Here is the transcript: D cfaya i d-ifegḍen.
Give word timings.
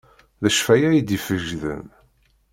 D 0.43 0.45
cfaya 0.57 0.89
i 0.93 1.01
d-ifegḍen. 1.07 1.85